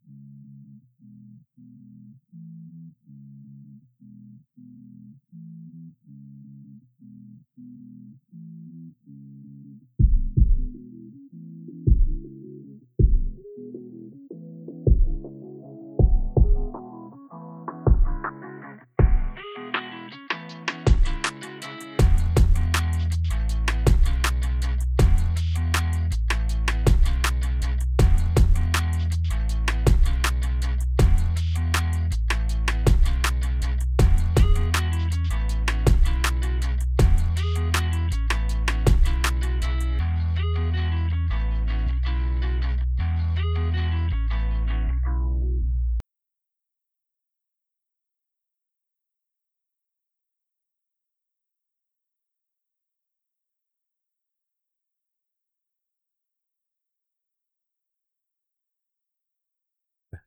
[0.00, 0.82] Thank
[2.32, 2.51] you.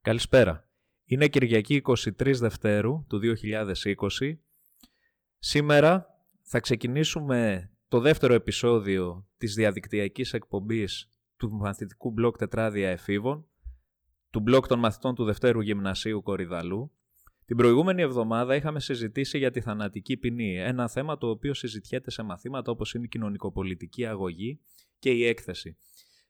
[0.05, 0.69] Καλησπέρα.
[1.05, 3.19] Είναι Κυριακή 23 Δευτέρου του
[4.19, 4.33] 2020.
[5.39, 6.05] Σήμερα
[6.41, 13.47] θα ξεκινήσουμε το δεύτερο επεισόδιο της διαδικτυακής εκπομπής του μαθητικού μπλοκ Τετράδια Εφήβων,
[14.29, 16.91] του μπλοκ των μαθητών του Δευτέρου Γυμνασίου Κορυδαλού.
[17.45, 22.23] Την προηγούμενη εβδομάδα είχαμε συζητήσει για τη θανατική ποινή, ένα θέμα το οποίο συζητιέται σε
[22.23, 24.59] μαθήματα όπως είναι η κοινωνικοπολιτική αγωγή
[24.99, 25.77] και η έκθεση.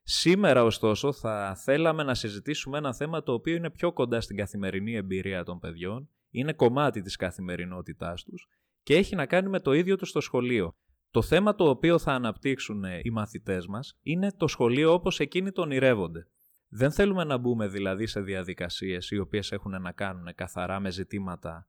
[0.08, 4.94] Σήμερα ωστόσο θα θέλαμε να συζητήσουμε ένα θέμα το οποίο είναι πιο κοντά στην καθημερινή
[4.94, 8.47] εμπειρία των παιδιών, είναι κομμάτι της καθημερινότητάς τους
[8.84, 10.75] και έχει να κάνει με το ίδιο του στο σχολείο.
[11.12, 15.62] Το θέμα το οποίο θα αναπτύξουν οι μαθητές μας είναι το σχολείο όπως εκείνοι το
[15.62, 16.28] ονειρεύονται.
[16.67, 21.67] Δεν θέλουμε να μπούμε δηλαδή σε διαδικασίες οι οποίες έχουν να κάνουν καθαρά με ζητήματα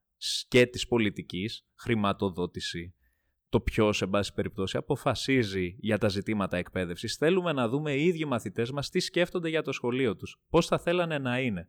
[0.49, 2.95] και της πολιτικής, χρηματοδότηση,
[3.57, 7.17] το ποιος, σε πάση περιπτώσει, αποφασίζει για τα ζητήματα εκπαίδευσης.
[7.17, 10.79] Θέλουμε να δούμε οι ίδιοι μαθητές μας τι σκέφτονται για το σχολείο τους, πώς θα
[10.79, 11.69] θέλανε να είναι,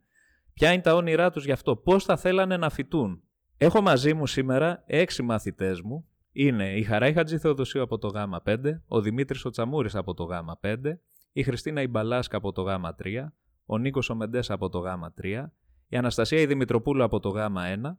[0.54, 3.22] ποια είναι τα όνειρά τους γι' αυτό, πώς θα θέλανε να φοιτούν.
[3.56, 6.08] Έχω μαζί μου σήμερα έξι μαθητές μου.
[6.32, 8.56] Είναι η Χαράη Χατζη Θεοδοσίου από το ΓΑΜΑ 5,
[8.86, 10.76] ο Δημήτρης ο Τσαμούρης από το ΓΑΜΑ 5,
[11.32, 13.24] η Χριστίνα Ιμπαλάσκα από το ΓΑΜΑ 3,
[13.66, 15.44] ο Νίκος Ομεντέ από το ΓΑΜΑ 3,
[15.88, 17.96] η Αναστασία η Δημητροπούλου από το ΓΑΜΑ 1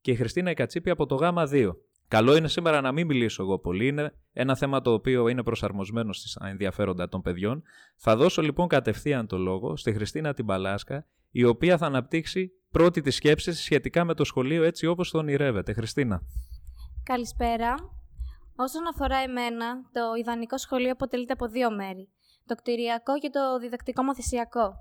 [0.00, 1.70] και η Χριστίνα Ικατσίπη από το ΓΑΜΑ 2.
[2.14, 3.86] Καλό είναι σήμερα να μην μιλήσω εγώ πολύ.
[3.86, 7.62] Είναι ένα θέμα το οποίο είναι προσαρμοσμένο στις ενδιαφέροντα των παιδιών.
[7.96, 13.14] Θα δώσω λοιπόν κατευθείαν το λόγο στη Χριστίνα Τιμπαλάσκα, η οποία θα αναπτύξει πρώτη της
[13.14, 15.72] σκέψη σχετικά με το σχολείο έτσι όπως το ονειρεύεται.
[15.72, 16.22] Χριστίνα.
[17.04, 17.74] Καλησπέρα.
[18.56, 22.08] Όσον αφορά εμένα, το ιδανικό σχολείο αποτελείται από δύο μέρη.
[22.46, 24.74] Το κτηριακό και το διδακτικό μαθησιακό.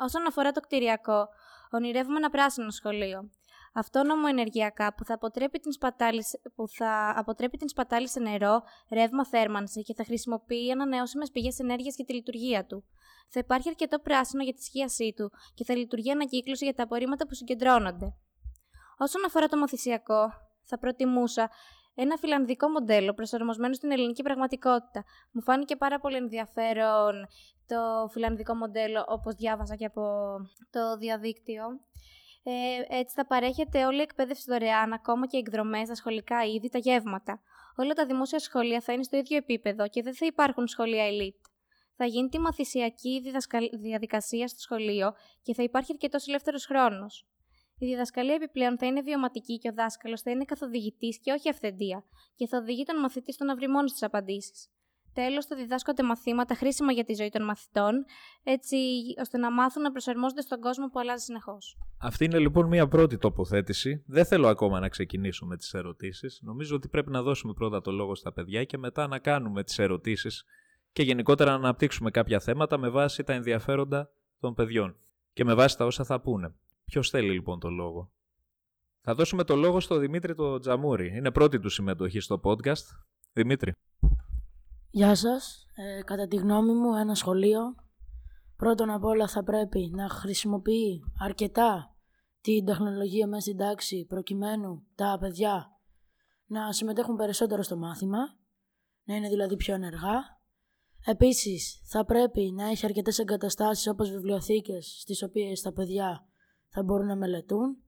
[0.00, 1.28] Όσον αφορά το κτηριακό,
[1.70, 3.30] ονειρεύουμε ένα πράσινο σχολείο
[3.74, 6.24] αυτόνομο ενεργειακά που θα αποτρέπει την σπατάλη,
[6.54, 11.94] που θα αποτρέπει την σπατάλη σε νερό, ρεύμα θέρμανση και θα χρησιμοποιεί ανανεώσιμες πηγές ενέργειας
[11.96, 12.84] για τη λειτουργία του.
[13.28, 17.26] Θα υπάρχει αρκετό πράσινο για τη σχίασή του και θα λειτουργεί ανακύκλωση για τα απορρίμματα
[17.26, 18.14] που συγκεντρώνονται.
[18.98, 20.32] Όσον αφορά το μαθησιακό,
[20.64, 21.50] θα προτιμούσα
[21.94, 25.04] ένα φιλανδικό μοντέλο προσαρμοσμένο στην ελληνική πραγματικότητα.
[25.32, 27.26] Μου φάνηκε πάρα πολύ ενδιαφέρον
[27.66, 30.02] το φιλανδικό μοντέλο, όπως διάβασα και από
[30.70, 31.64] το διαδίκτυο.
[32.46, 36.78] Ε, έτσι θα παρέχεται όλη η εκπαίδευση δωρεάν, ακόμα και εκδρομές στα σχολικά είδη, τα
[36.78, 37.40] γεύματα.
[37.76, 41.50] Όλα τα δημόσια σχολεία θα είναι στο ίδιο επίπεδο και δεν θα υπάρχουν σχολεία elite.
[41.96, 43.22] Θα γίνει τη μαθησιακή
[43.80, 47.26] διαδικασία στο σχολείο και θα υπάρχει αρκετός ελεύθερος χρόνος.
[47.78, 52.04] Η διδασκαλία επιπλέον θα είναι βιωματική και ο δάσκαλος θα είναι καθοδηγητής και όχι αυθεντία,
[52.34, 54.68] και θα οδηγεί τον μαθητή στο να βρει μόνος τι απαντήσεις.
[55.14, 58.04] Τέλος, θα διδάσκονται μαθήματα χρήσιμα για τη ζωή των μαθητών,
[58.42, 58.76] έτσι
[59.20, 61.78] ώστε να μάθουν να προσαρμόζονται στον κόσμο που αλλάζει συνεχώς.
[61.98, 64.02] Αυτή είναι λοιπόν μια πρώτη τοποθέτηση.
[64.06, 66.40] Δεν θέλω ακόμα να ξεκινήσουμε τις ερωτήσεις.
[66.42, 69.78] Νομίζω ότι πρέπει να δώσουμε πρώτα το λόγο στα παιδιά και μετά να κάνουμε τις
[69.78, 70.44] ερωτήσεις
[70.92, 74.10] και γενικότερα να αναπτύξουμε κάποια θέματα με βάση τα ενδιαφέροντα
[74.40, 74.96] των παιδιών
[75.32, 76.54] και με βάση τα όσα θα πούνε.
[76.84, 78.10] Ποιος θέλει λοιπόν το λόγο;
[79.00, 81.12] Θα δώσουμε το λόγο στο Δημήτρη το Τζαμούρη.
[81.16, 82.84] Είναι πρώτη του συμμετοχή στο podcast.
[83.32, 83.72] Δημήτρη.
[84.96, 85.66] Γεια σας.
[85.74, 87.60] Ε, κατά τη γνώμη μου ένα σχολείο
[88.56, 91.96] πρώτον απ' όλα θα πρέπει να χρησιμοποιεί αρκετά
[92.40, 95.78] την τεχνολογία μέσα στην τάξη προκειμένου τα παιδιά
[96.46, 98.18] να συμμετέχουν περισσότερο στο μάθημα,
[99.04, 100.40] να είναι δηλαδή πιο ενεργά.
[101.06, 106.26] Επίσης θα πρέπει να έχει αρκετές εγκαταστάσεις όπως βιβλιοθήκες στις οποίες τα παιδιά
[106.68, 107.82] θα μπορούν να μελετούν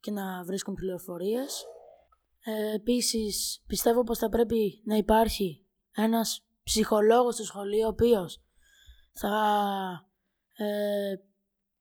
[0.00, 1.64] και να βρίσκουν πληροφορίες.
[2.44, 5.61] Ε, επίσης πιστεύω πως θα πρέπει να υπάρχει
[5.92, 8.42] ένας ψυχολόγος στο σχολείο ο οποίος
[9.12, 9.36] θα
[10.56, 11.14] ε,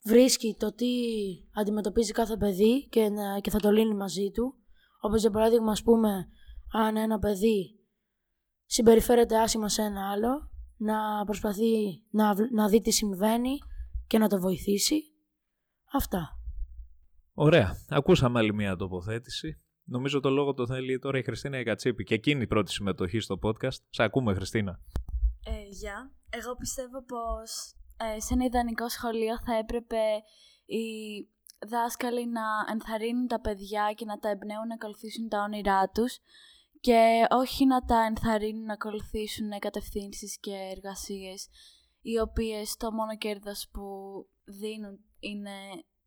[0.04, 0.88] βρίσκει το τι
[1.54, 3.10] αντιμετωπίζει κάθε παιδί και,
[3.42, 4.56] και θα το λύνει μαζί του.
[5.02, 6.28] Όπως για παράδειγμα ας πούμε
[6.72, 7.80] αν ένα παιδί
[8.66, 13.58] συμπεριφέρεται άσχημα σε ένα άλλο να προσπαθεί να, να δει τι συμβαίνει
[14.08, 15.02] και να το βοηθήσει.
[15.94, 16.40] Αυτά.
[17.34, 17.76] Ωραία.
[17.90, 19.62] Ακούσαμε άλλη μια τοποθέτηση.
[19.92, 23.40] Νομίζω το λόγο το θέλει τώρα η Χριστίνα Ικατσίπη και εκείνη η πρώτη συμμετοχή στο
[23.44, 23.78] podcast.
[23.90, 24.80] Σε ακούμε, Χριστίνα.
[25.46, 26.12] Ε, γεια.
[26.30, 30.02] Εγώ πιστεύω πως ε, σε ένα ιδανικό σχολείο θα έπρεπε
[30.66, 30.86] οι
[31.68, 32.42] δάσκαλοι να
[32.72, 36.20] ενθαρρύνουν τα παιδιά και να τα εμπνέουν να ακολουθήσουν τα όνειρά τους
[36.80, 41.48] και όχι να τα ενθαρρύνουν να ακολουθήσουν κατευθύνσεις και εργασίες
[42.02, 43.84] οι οποίες το μόνο κέρδος που
[44.44, 45.52] δίνουν είναι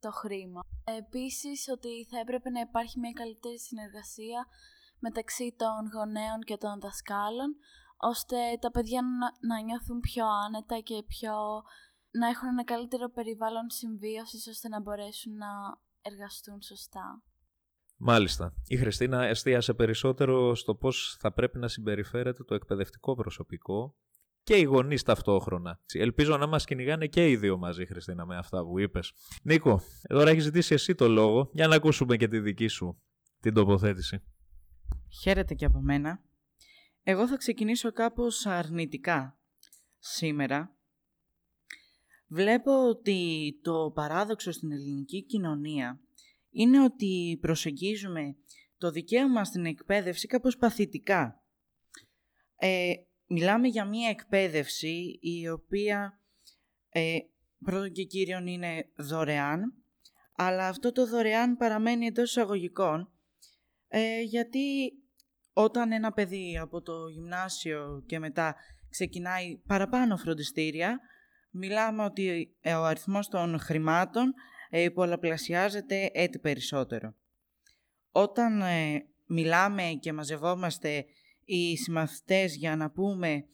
[0.04, 0.60] το χρήμα.
[1.00, 4.40] Επίσης ότι θα έπρεπε να υπάρχει μια καλύτερη συνεργασία
[5.06, 7.50] μεταξύ των γονέων και των δασκάλων
[8.12, 11.34] ώστε τα παιδιά να, να νιώθουν πιο άνετα και πιο
[12.20, 15.50] να έχουν ένα καλύτερο περιβάλλον συμβίωσης ώστε να μπορέσουν να
[16.02, 17.22] εργαστούν σωστά.
[17.96, 18.54] Μάλιστα.
[18.66, 23.96] Η Χριστίνα εστίασε περισσότερο στο πώς θα πρέπει να συμπεριφέρεται το εκπαιδευτικό προσωπικό
[24.44, 25.80] και οι γονείς ταυτόχρονα.
[25.92, 29.12] Ελπίζω να μας κυνηγάνε και οι δύο μαζί, Χριστίνα, με αυτά που είπες.
[29.42, 33.02] Νίκο, τώρα έχεις ζητήσει εσύ το λόγο για να ακούσουμε και τη δική σου
[33.40, 34.22] την τοποθέτηση.
[35.22, 36.22] Χαίρετε και από μένα.
[37.02, 39.38] Εγώ θα ξεκινήσω κάπως αρνητικά.
[39.98, 40.76] Σήμερα
[42.26, 46.00] βλέπω ότι το παράδοξο στην ελληνική κοινωνία
[46.50, 48.36] είναι ότι προσεγγίζουμε
[48.78, 51.42] το δικαίωμα στην εκπαίδευση κάπως παθητικά.
[52.56, 52.92] Ε,
[53.26, 56.20] μιλάμε για μία εκπαίδευση η οποία
[56.88, 57.18] ε,
[57.64, 59.74] πρώτον και κύριον είναι δωρεάν,
[60.36, 63.12] αλλά αυτό το δωρεάν παραμένει εντός εισαγωγικών,
[63.88, 64.92] ε, γιατί
[65.52, 68.56] όταν ένα παιδί από το γυμνάσιο και μετά
[68.90, 71.00] ξεκινάει παραπάνω φροντιστήρια,
[71.50, 74.34] μιλάμε ότι ε, ο αριθμός των χρημάτων
[74.70, 77.14] ε, πολλαπλασιάζεται έτσι περισσότερο.
[78.10, 81.04] Όταν ε, μιλάμε και μαζευόμαστε
[81.44, 83.44] οι συμμαθητές για να πούμε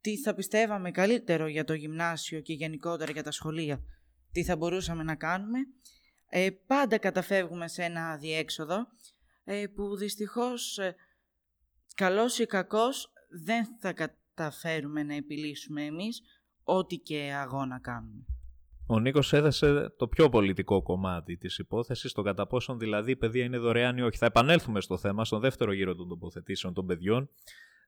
[0.00, 3.80] τι θα πιστεύαμε καλύτερο για το γυμνάσιο και γενικότερα για τα σχολεία,
[4.32, 5.58] τι θα μπορούσαμε να κάνουμε,
[6.28, 8.86] ε, πάντα καταφεύγουμε σε ένα διέξοδο
[9.44, 10.94] ε, που δυστυχώς ε,
[11.94, 13.12] καλός ή κακός
[13.44, 16.22] δεν θα καταφέρουμε να επιλύσουμε εμείς
[16.62, 18.24] ό,τι και αγώνα κάνουμε.
[18.90, 23.44] Ο Νίκος έδεσε το πιο πολιτικό κομμάτι της υπόθεσης, το κατά πόσον δηλαδή η παιδεία
[23.44, 24.16] είναι δωρεάν ή όχι.
[24.16, 27.30] Θα επανέλθουμε στο θέμα, στον δεύτερο γύρο των τοποθετήσεων των παιδιών.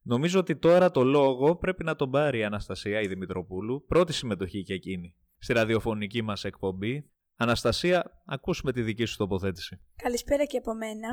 [0.03, 4.63] Νομίζω ότι τώρα το λόγο πρέπει να τον πάρει η Αναστασία η Δημητροπούλου, πρώτη συμμετοχή
[4.63, 7.11] και εκείνη στη ραδιοφωνική μας εκπομπή.
[7.37, 9.81] Αναστασία, ακούσουμε τη δική σου τοποθέτηση.
[10.03, 11.09] Καλησπέρα και από μένα.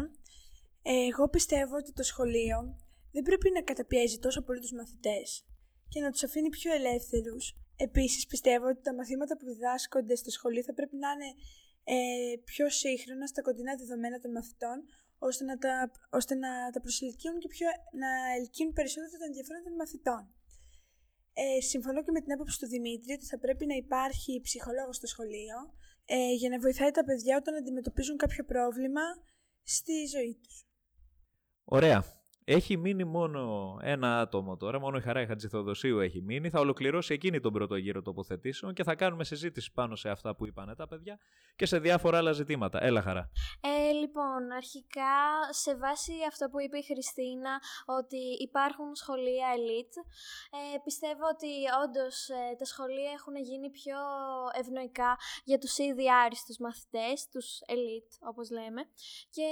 [0.82, 2.58] Ε, εγώ πιστεύω ότι το σχολείο
[3.12, 5.46] δεν πρέπει να καταπιέζει τόσο πολύ τους μαθητές
[5.88, 10.64] και να τους αφήνει πιο ελεύθερους Επίσης πιστεύω ότι τα μαθήματα που διδάσκονται στο σχολείο
[10.64, 11.30] θα πρέπει να είναι
[11.84, 11.98] ε,
[12.44, 14.78] πιο σύγχρονα στα κοντινά δεδομένα των μαθητών,
[15.18, 17.68] ώστε να τα, ώστε να τα προσελκύουν και πιο,
[18.02, 18.10] να
[18.40, 20.22] ελκύουν περισσότερο το ενδιαφέρον των μαθητών.
[21.34, 25.08] Ε, συμφωνώ και με την άποψη του Δημήτρη ότι θα πρέπει να υπάρχει ψυχολόγος στο
[25.08, 25.58] σχολείο
[26.06, 29.02] ε, για να βοηθάει τα παιδιά όταν αντιμετωπίζουν κάποιο πρόβλημα
[29.64, 30.66] στη ζωή τους.
[31.64, 32.00] Ωραία.
[32.50, 36.50] Έχει μείνει μόνο ένα άτομο τώρα, μόνο η Χαρά Χατζηθοδοσίου έχει μείνει.
[36.50, 40.46] Θα ολοκληρώσει εκείνη τον πρώτο γύρο τοποθετήσεων και θα κάνουμε συζήτηση πάνω σε αυτά που
[40.46, 41.20] είπαν τα παιδιά
[41.56, 42.84] και σε διάφορα άλλα ζητήματα.
[42.84, 43.30] Έλα, Χαρά.
[43.62, 45.16] Ε, λοιπόν, αρχικά
[45.50, 47.54] σε βάση αυτό που είπε η Χριστίνα,
[47.86, 49.98] ότι υπάρχουν σχολεία elite,
[50.58, 51.52] ε, πιστεύω ότι
[51.84, 54.00] όντως ε, τα σχολεία έχουν γίνει πιο
[54.60, 58.82] ευνοϊκά για τους ήδη άριστους μαθητές, τους elite όπως λέμε,
[59.36, 59.48] και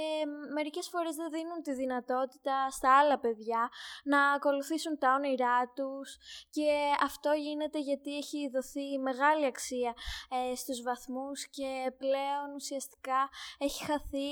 [0.54, 3.68] μερικές φορές δεν δίνουν τη δυνατότητα στα άλλα παιδιά
[4.04, 6.16] να ακολουθήσουν τα όνειρά τους.
[6.50, 6.70] Και
[7.02, 9.94] αυτό γίνεται γιατί έχει δοθεί μεγάλη αξία
[10.30, 13.28] ε, στους βαθμούς και πλέον ουσιαστικά
[13.58, 14.30] έχει χαθεί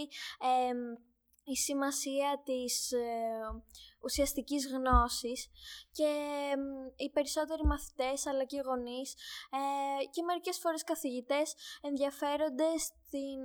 [1.44, 3.00] η σημασία της ε,
[4.04, 5.50] ουσιαστικής γνώσης
[5.92, 6.10] και
[6.96, 9.12] οι περισσότεροι μαθητές αλλά και οι γονείς
[9.50, 13.40] ε, και μερικές φορές καθηγητές ενδιαφέρονται στην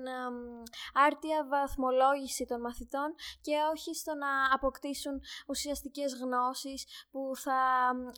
[0.94, 3.10] άρτια βαθμολόγηση των μαθητών
[3.42, 7.62] και όχι στο να αποκτήσουν ουσιαστικές γνώσεις που θα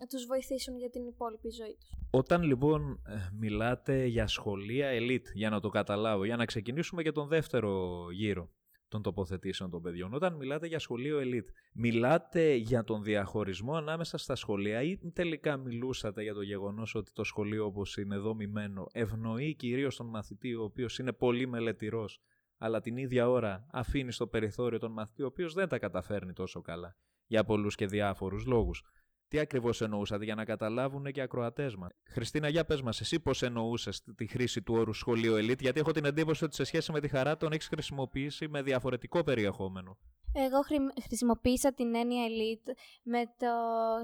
[0.10, 1.90] τους βοηθήσουν για την υπόλοιπη ζωή τους.
[2.12, 7.12] Όταν λοιπόν ε, μιλάτε για σχολεία elite, για να το καταλάβω, για να ξεκινήσουμε και
[7.12, 8.50] τον δεύτερο γύρο,
[8.92, 10.14] των τοποθετήσεων των παιδιών.
[10.14, 16.24] Όταν μιλάτε για σχολείο ελίτ, μιλάτε για τον διαχωρισμό ανάμεσα στα σχολεία ή τελικά μιλούσατε
[16.24, 21.00] για το γεγονός ότι το σχολείο όπως είναι δομημένο ευνοεί κυρίως τον μαθητή ο οποίος
[21.00, 22.22] είναι πολύ μελετηρός
[22.58, 26.62] αλλά την ίδια ώρα αφήνει στο περιθώριο τον μαθητή ο οποίος δεν τα καταφέρνει τόσο
[26.62, 26.96] καλά
[27.26, 28.84] για πολλούς και διάφορους λόγους.
[29.32, 31.92] Τι ακριβώς εννοούσατε για να καταλάβουν και οι ακροατές μας.
[32.04, 35.92] Χριστίνα, για πες μας, εσύ πώς εννοούσες τη χρήση του όρου σχολείο ελίτ, γιατί έχω
[35.92, 39.98] την εντύπωση ότι σε σχέση με τη χαρά τον έχεις χρησιμοποιήσει με διαφορετικό περιεχόμενο.
[40.34, 40.60] Εγώ
[41.04, 42.72] χρησιμοποίησα την έννοια elite
[43.04, 43.48] με το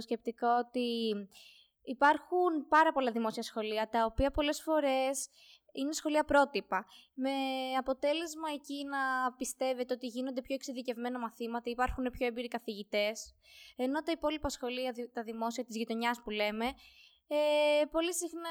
[0.01, 1.13] σκεπτικό ότι
[1.81, 5.29] υπάρχουν πάρα πολλά δημόσια σχολεία τα οποία πολλές φορές
[5.71, 6.85] είναι σχολεία πρότυπα.
[7.13, 7.31] Με
[7.77, 13.35] αποτέλεσμα εκεί να πιστεύετε ότι γίνονται πιο εξειδικευμένα μαθήματα, υπάρχουν πιο έμπειροι καθηγητές,
[13.75, 16.65] ενώ τα υπόλοιπα σχολεία, τα δημόσια της γειτονιάς που λέμε,
[17.27, 18.49] ε, πολύ συχνά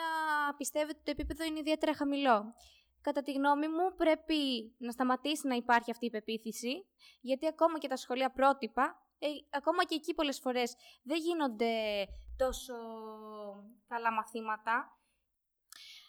[0.56, 2.54] πιστεύετε ότι το επίπεδο είναι ιδιαίτερα χαμηλό.
[3.00, 4.36] Κατά τη γνώμη μου, πρέπει
[4.78, 6.86] να σταματήσει να υπάρχει αυτή η πεποίθηση,
[7.20, 12.06] γιατί ακόμα και τα σχολεία πρότυπα, ε, ακόμα και εκεί πολλές φορές δεν γίνονται
[12.36, 12.74] τόσο
[13.88, 14.98] καλά μαθήματα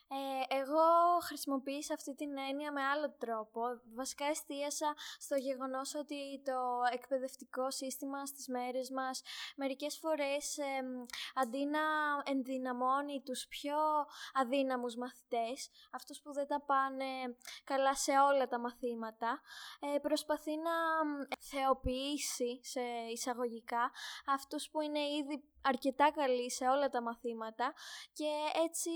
[0.10, 0.86] ε, εγώ
[1.22, 3.62] χρησιμοποίησα αυτή την έννοια με άλλο τρόπο.
[3.96, 6.60] Βασικά εστίασα στο γεγονός ότι το
[6.94, 9.22] εκπαιδευτικό σύστημα στις μέρες μας
[9.56, 10.58] μερικές φορές
[11.36, 11.80] αντί να
[12.26, 13.78] ενδυναμώνει τους πιο
[14.34, 17.06] αδύναμους μαθητές, αυτούς που δεν τα πάνε
[17.64, 19.42] καλά σε όλα τα μαθήματα,
[19.80, 20.72] ε, προσπαθεί να
[21.40, 23.92] θεοποιήσει σε εισαγωγικά
[24.26, 27.74] αυτούς που είναι ήδη αρκετά καλή σε όλα τα μαθήματα
[28.14, 28.30] και
[28.66, 28.90] έτσι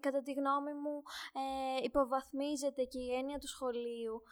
[0.00, 4.22] κατά τη γνώμη μου ε, υποβαθμίζεται και η έννοια του σχολείου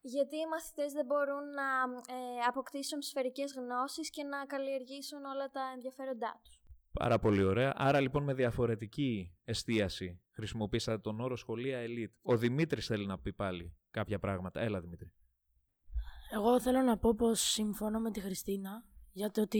[0.00, 1.68] γιατί οι μαθητές δεν μπορούν να
[2.14, 6.60] ε, αποκτήσουν σφαιρικές γνώσεις και να καλλιεργήσουν όλα τα ενδιαφέροντά τους.
[6.92, 7.72] Πάρα πολύ ωραία.
[7.76, 12.14] Άρα λοιπόν με διαφορετική εστίαση χρησιμοποίησατε τον όρο σχολεία elite.
[12.22, 14.60] Ο Δημήτρης θέλει να πει πάλι κάποια πράγματα.
[14.60, 15.12] Έλα Δημήτρη.
[16.32, 19.58] Εγώ θέλω να πω πως συμφωνώ με τη Χριστίνα για το ότι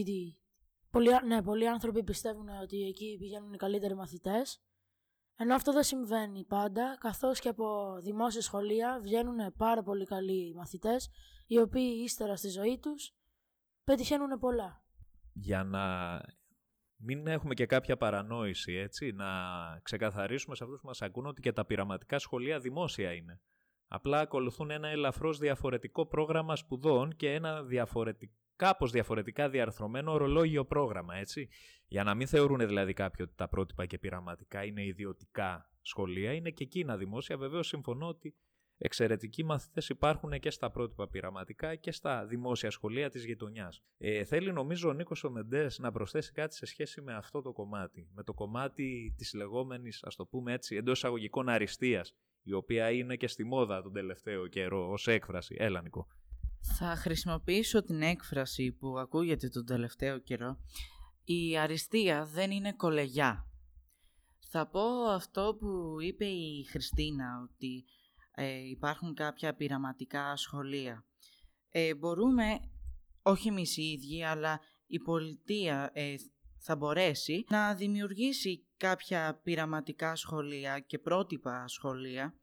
[0.91, 4.63] Πολλοί, ναι, πολλοί άνθρωποι πιστεύουν ότι εκεί πηγαίνουν οι καλύτεροι μαθητές,
[5.37, 11.11] ενώ αυτό δεν συμβαίνει πάντα, καθώς και από δημόσια σχολεία βγαίνουν πάρα πολύ καλοί μαθητές,
[11.47, 13.15] οι οποίοι ύστερα στη ζωή τους
[13.85, 14.85] πετυχαίνουν πολλά.
[15.33, 16.17] Για να
[16.97, 19.27] μην έχουμε και κάποια παρανόηση, έτσι, να
[19.83, 23.41] ξεκαθαρίσουμε σε αυτούς που μας ακούν ότι και τα πειραματικά σχολεία δημόσια είναι.
[23.89, 31.15] Απλά ακολουθούν ένα ελαφρώς διαφορετικό πρόγραμμα σπουδών και ένα διαφορετικό κάπως διαφορετικά διαρθρωμένο ορολόγιο πρόγραμμα,
[31.15, 31.49] έτσι.
[31.87, 36.51] Για να μην θεωρούν δηλαδή κάποιοι ότι τα πρότυπα και πειραματικά είναι ιδιωτικά σχολεία, είναι
[36.51, 37.37] και εκείνα δημόσια.
[37.37, 38.35] Βεβαίως συμφωνώ ότι
[38.79, 43.83] εξαιρετικοί μαθητές υπάρχουν και στα πρότυπα πειραματικά και στα δημόσια σχολεία της γειτονιάς.
[43.99, 48.09] Ε, θέλει νομίζω ο Νίκος Ομεντέ να προσθέσει κάτι σε σχέση με αυτό το κομμάτι.
[48.15, 53.17] Με το κομμάτι της λεγόμενης, ας το πούμε έτσι, εντός εισαγωγικών αριστείας, η οποία είναι
[53.17, 55.57] και στη μόδα τον τελευταίο καιρό ως έκφραση.
[55.59, 56.07] Έλα, Νικό.
[56.61, 60.59] Θα χρησιμοποιήσω την έκφραση που ακούγεται τον τελευταίο καιρό.
[61.25, 63.47] Η αριστεία δεν είναι κολεγιά.
[64.53, 67.85] Θα πω αυτό που είπε η Χριστίνα, ότι
[68.35, 71.05] ε, υπάρχουν κάποια πειραματικά σχολεία.
[71.71, 72.61] Ε, μπορούμε,
[73.23, 76.15] όχι εμείς οι ίδιοι, αλλά η πολιτεία ε,
[76.59, 82.35] θα μπορέσει να δημιουργήσει κάποια πειραματικά σχολεία και πρότυπα σχολεία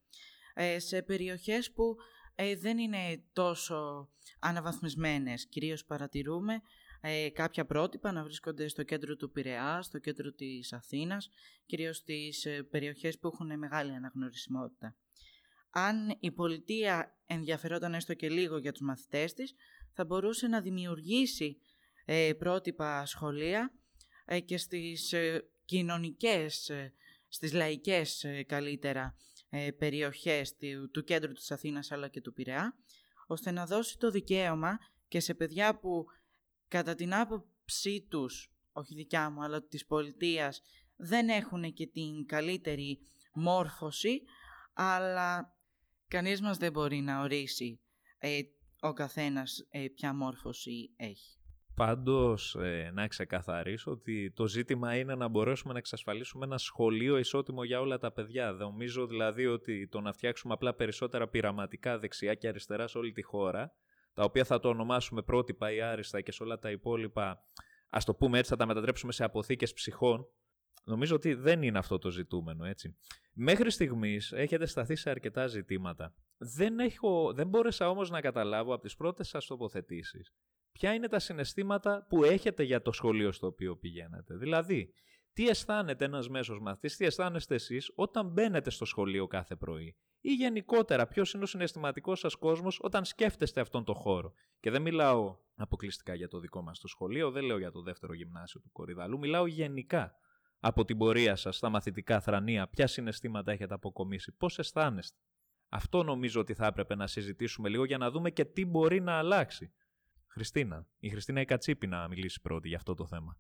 [0.77, 1.95] σε περιοχές που
[2.39, 5.47] ε, δεν είναι τόσο αναβαθμισμένες.
[5.47, 6.61] Κυρίως παρατηρούμε
[7.01, 11.29] ε, κάποια πρότυπα να βρίσκονται στο κέντρο του Πειραιά, στο κέντρο της Αθήνας,
[11.65, 14.95] κυρίως στις ε, περιοχές που έχουν μεγάλη αναγνωρισιμότητα.
[15.69, 19.55] Αν η πολιτεία ενδιαφερόταν έστω και λίγο για τους μαθητές της,
[19.93, 21.57] θα μπορούσε να δημιουργήσει
[22.05, 23.73] ε, πρότυπα σχολεία
[24.45, 25.13] και στις
[25.65, 26.71] κοινωνικές,
[27.27, 29.15] στις λαϊκές καλύτερα
[29.49, 32.75] ε, περιοχές του, του κέντρου της Αθήνας αλλά και του Πειραιά,
[33.27, 34.77] ώστε να δώσει το δικαίωμα
[35.07, 36.05] και σε παιδιά που
[36.67, 40.61] κατά την άποψή τους, όχι δικιά μου αλλά της πολιτείας,
[40.95, 42.99] δεν έχουν και την καλύτερη
[43.33, 44.21] μόρφωση,
[44.73, 45.57] αλλά
[46.07, 47.79] κανείς μας δεν μπορεί να ορίσει
[48.17, 48.41] ε,
[48.79, 51.36] ο καθένας ε, ποια μόρφωση έχει.
[51.77, 57.63] Πάντως, ε, να ξεκαθαρίσω ότι το ζήτημα είναι να μπορέσουμε να εξασφαλίσουμε ένα σχολείο ισότιμο
[57.63, 58.51] για όλα τα παιδιά.
[58.51, 63.21] Νομίζω δηλαδή ότι το να φτιάξουμε απλά περισσότερα πειραματικά δεξιά και αριστερά σε όλη τη
[63.21, 63.71] χώρα,
[64.13, 67.39] τα οποία θα το ονομάσουμε πρότυπα ή άριστα και σε όλα τα υπόλοιπα,
[67.89, 70.27] ας το πούμε έτσι, θα τα μετατρέψουμε σε αποθήκες ψυχών,
[70.83, 72.97] νομίζω ότι δεν είναι αυτό το ζητούμενο, έτσι.
[73.33, 76.13] Μέχρι στιγμής έχετε σταθεί σε αρκετά ζητήματα.
[76.37, 80.33] Δεν, έχω, δεν μπόρεσα όμως να καταλάβω από τις πρώτες σας τοποθετήσεις
[80.77, 84.93] ποια είναι τα συναισθήματα που έχετε για το σχολείο στο οποίο πηγαίνετε; Δηλαδή,
[85.33, 90.33] τι αισθάνεται ένας μέσος μαθητής, τι αισθάνεστε εσείς όταν μπαίνετε στο σχολείο κάθε πρωί; Ή
[90.33, 95.37] γενικότερα, ποιος είναι ο συναισθηματικός σας κόσμος όταν σκέφτεστε αυτόν τον χώρο; Και δεν μιλάω
[95.55, 99.17] αποκλειστικά για το δικό μας το σχολείο, δεν λέω για το δεύτερο γυμνάσιο του Κορυδαλού,
[99.17, 100.15] μιλάω γενικά
[100.59, 105.17] από την πορεία σας στα μαθητικά θρανία, ποια συναισθήματα έχετε αποκομίσει, πώς αισθάνεστε.
[105.69, 109.13] Αυτό νομίζω ότι θα έπρεπε να συζητήσουμε λίγο για να δούμε και τι μπορεί να
[109.17, 109.71] αλλάξει.
[110.37, 110.87] Χριστίνα.
[110.99, 113.37] Η Χριστίνα η Κατσίπη να μιλήσει πρώτη για αυτό το θέμα.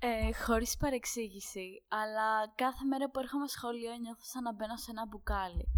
[0.00, 5.06] Ε, χωρίς παρεξήγηση, αλλά κάθε μέρα που έρχομαι σχολείο νιώθω σαν να μπαίνω σε ένα
[5.06, 5.68] μπουκάλι.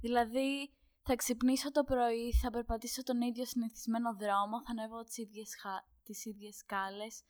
[0.00, 5.56] Δηλαδή, θα ξυπνήσω το πρωί, θα περπατήσω τον ίδιο συνηθισμένο δρόμο, θα ανέβω τις ίδιες,
[5.60, 5.70] χα...
[6.02, 7.22] τις ίδιες σκάλες,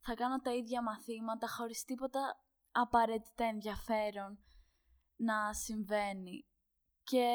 [0.00, 4.38] θα κάνω τα ίδια μαθήματα χωρίς τίποτα απαραίτητα ενδιαφέρον
[5.16, 6.44] να συμβαίνει.
[7.02, 7.26] Και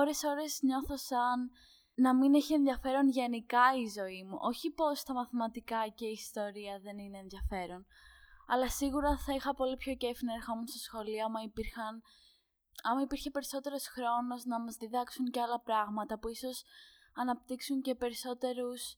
[0.00, 1.50] ώρες-ώρες νιώθω σαν
[1.94, 4.38] να μην έχει ενδιαφέρον γενικά η ζωή μου.
[4.40, 7.86] Όχι πως τα μαθηματικά και η ιστορία δεν είναι ενδιαφέρον.
[8.46, 12.02] Αλλά σίγουρα θα είχα πολύ πιο κέφι να ερχόμουν στο σχολείο άμα υπήρχαν
[12.82, 16.64] άμα υπήρχε περισσότερος χρόνος να μας διδάξουν και άλλα πράγματα που ίσως
[17.14, 18.96] αναπτύξουν και περισσότερους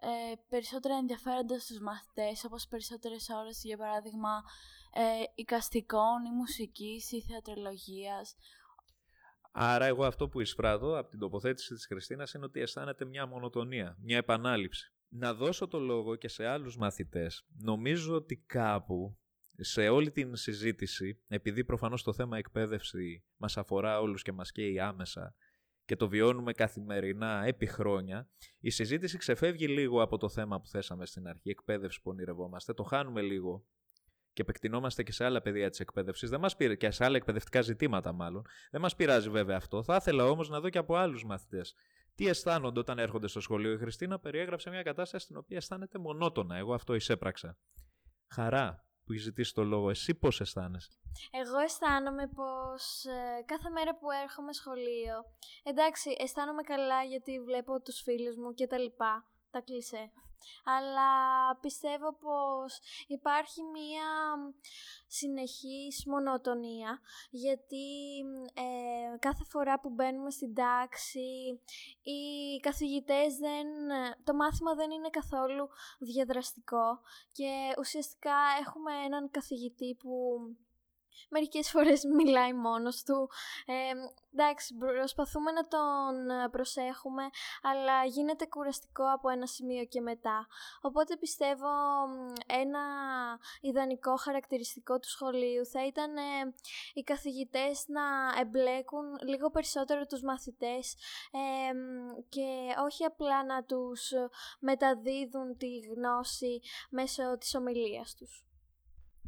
[0.00, 4.42] ε, περισσότερα ενδιαφέροντα στους μαθητές, όπως περισσότερες ώρες, για παράδειγμα,
[4.92, 8.34] ε, οικαστικών ή μουσικής ή θεατρολογίας.
[9.58, 13.96] Άρα εγώ αυτό που εισπράττω από την τοποθέτηση της Χριστίνας είναι ότι αισθάνεται μια μονοτονία,
[14.00, 14.92] μια επανάληψη.
[15.08, 17.46] Να δώσω το λόγο και σε άλλους μαθητές.
[17.58, 19.18] Νομίζω ότι κάπου
[19.56, 24.78] σε όλη την συζήτηση, επειδή προφανώς το θέμα εκπαίδευση μας αφορά όλους και μας καίει
[24.78, 25.34] άμεσα
[25.84, 31.06] και το βιώνουμε καθημερινά επί χρόνια, η συζήτηση ξεφεύγει λίγο από το θέμα που θέσαμε
[31.06, 33.66] στην αρχή, εκπαίδευση που ονειρευόμαστε, το χάνουμε λίγο
[34.36, 38.12] και επεκτηνόμαστε και σε άλλα πεδία της εκπαίδευσης, δεν μας και σε άλλα εκπαιδευτικά ζητήματα
[38.12, 38.46] μάλλον.
[38.70, 39.82] Δεν μας πειράζει βέβαια αυτό.
[39.82, 41.74] Θα ήθελα όμως να δω και από άλλους μαθητές.
[42.14, 43.72] Τι αισθάνονται όταν έρχονται στο σχολείο.
[43.72, 46.56] Η Χριστίνα περιέγραψε μια κατάσταση στην οποία αισθάνεται μονότονα.
[46.56, 47.58] Εγώ αυτό εισέπραξα.
[48.34, 49.90] Χαρά, που έχει ζητήσει το λόγο.
[49.90, 50.90] Εσύ πώς αισθάνεσαι;
[51.30, 55.16] Εγώ αισθάνομαι πως ε, κάθε μέρα που έρχομαι σχολείο,
[55.62, 60.10] εντάξει, αισθάνομαι καλά γιατί βλέπω τους φίλους μου και τα λοιπά, τα κλεισέ
[60.64, 61.10] αλλά
[61.60, 64.08] πιστεύω πως υπάρχει μία
[65.06, 67.00] συνεχής μονοτονία
[67.30, 67.86] γιατί
[68.54, 71.60] ε, κάθε φορά που μπαίνουμε στην τάξη
[72.02, 72.20] οι
[72.60, 73.66] καθηγητές δεν,
[74.24, 77.00] το μάθημα δεν είναι καθόλου διαδραστικό
[77.32, 80.10] και ουσιαστικά έχουμε έναν καθηγητή που
[81.28, 83.30] μερικές φορές μιλάει μόνος του.
[83.66, 83.74] Ε,
[84.32, 87.22] εντάξει, προσπαθούμε να τον ε, προσέχουμε,
[87.62, 90.46] αλλά γίνεται κουραστικό από ένα σημείο και μετά.
[90.80, 91.68] Οπότε πιστεύω
[92.46, 92.80] ένα
[93.60, 96.54] ιδανικό χαρακτηριστικό του σχολείου θα ήταν ε,
[96.94, 98.02] οι καθηγητές να
[98.40, 100.96] εμπλέκουν λίγο περισσότερο τους μαθητές
[102.28, 104.12] και όχι απλά να τους
[104.60, 108.45] μεταδίδουν τη γνώση μέσω της ομιλίας τους.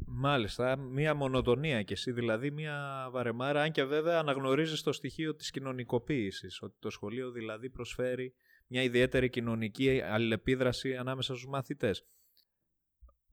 [0.05, 5.51] Μάλιστα, μία μονοτονία και εσύ, δηλαδή μία βαρεμάρα, αν και βέβαια αναγνωρίζεις το στοιχείο της
[5.51, 8.33] κοινωνικοποίησης, ότι το σχολείο δηλαδή προσφέρει
[8.67, 12.07] μια ιδιαίτερη κοινωνική αλληλεπίδραση ανάμεσα στους μαθητές.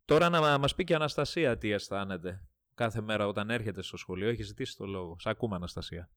[0.04, 4.28] Τώρα να μας πει και η Αναστασία τι αισθάνεται κάθε μέρα όταν έρχεται στο σχολείο.
[4.28, 5.16] Έχει ζητήσει το λόγο.
[5.18, 6.10] Σ' ακούμε Αναστασία.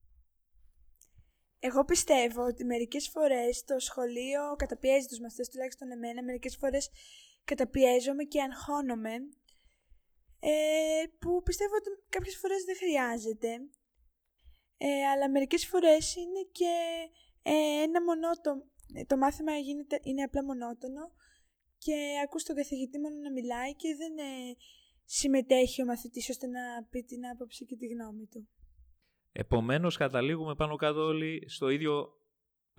[1.59, 6.89] Εγώ πιστεύω ότι μερικές φορές το σχολείο καταπιέζει τους μαθητές, τουλάχιστον εμένα, μερικές φορές
[7.43, 9.11] καταπιέζομαι και αγχώνομαι
[10.39, 13.51] ε, που πιστεύω ότι κάποιες φορές δεν χρειάζεται.
[14.77, 16.73] Ε, αλλά μερικές φορές είναι και
[17.41, 18.51] ε, ένα μονότο,
[19.07, 21.03] το μάθημα γίνεται, είναι απλά μονότονο
[21.77, 24.55] και ακούς τον καθηγητή μόνο να μιλάει και δεν ε,
[25.03, 28.49] συμμετέχει ο μαθητής ώστε να πει την άποψη και τη γνώμη του.
[29.31, 32.18] Επομένως καταλήγουμε πάνω κάτω όλοι στο ίδιο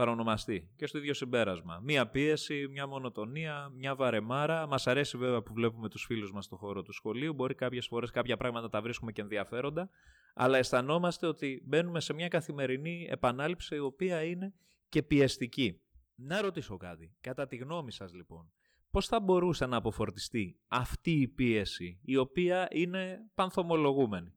[0.00, 1.80] παρονομαστή και στο ίδιο συμπέρασμα.
[1.82, 4.66] Μία πίεση, μια μονοτονία, μια βαρεμάρα.
[4.66, 7.32] Μας αρέσει βέβαια που βλέπουμε τους φίλους μας στον χώρο του σχολείου.
[7.32, 9.90] Μπορεί κάποιες φορές κάποια πράγματα τα βρίσκουμε και ενδιαφέροντα,
[10.34, 14.54] αλλά αισθανόμαστε ότι μπαίνουμε σε μια καθημερινή επανάληψη η οποία είναι
[14.88, 15.80] και πιεστική.
[16.14, 17.16] Να ρωτήσω κάτι.
[17.20, 18.52] Κατά τη γνώμη σας λοιπόν,
[18.90, 24.32] πώς θα μπορούσε να αποφορτιστεί αυτή η πίεση η οποία είναι πανθομολογούμενη;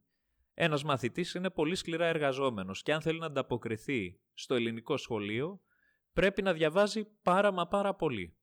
[0.53, 5.61] Ένας μαθητής είναι πολύ σκληρά εργαζόμενος και αν θέλει να ανταποκριθεί στο ελληνικό σχολείο
[6.13, 8.37] πρέπει να διαβάζει πάρα μα πάρα πολύ.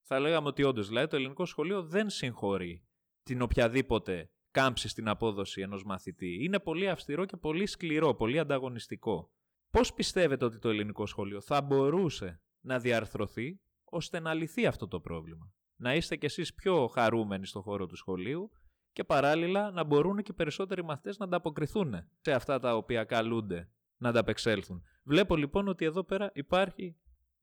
[0.00, 2.86] Θα λέγαμε ότι όντως δηλαδή το ελληνικό σχολείο δεν συγχωρεί
[3.22, 6.44] την οποιαδήποτε κάμψη στην απόδοση ενός μαθητή.
[6.44, 9.32] Είναι πολύ αυστηρό και πολύ σκληρό, πολύ ανταγωνιστικό.
[9.70, 15.00] Πώς πιστεύετε ότι το ελληνικό σχολείο θα μπορούσε να διαρθρωθεί ώστε να λυθεί αυτό το
[15.00, 18.50] πρόβλημα; Να είστε κι εσείς πιο χαρούμενοι στο χώρο του σχολείου
[18.94, 24.08] και παράλληλα να μπορούν και περισσότεροι μαθητές να ανταποκριθούν σε αυτά τα οποία καλούνται να
[24.08, 24.82] ανταπεξέλθουν.
[25.02, 26.96] Βλέπω λοιπόν ότι εδώ πέρα υπάρχει